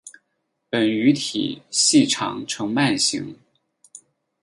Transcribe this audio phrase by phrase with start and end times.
[0.67, 3.37] 本鱼体细长呈鳗形。